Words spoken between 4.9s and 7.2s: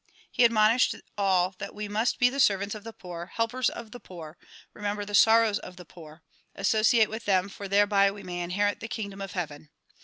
the sorrows of the poor, associate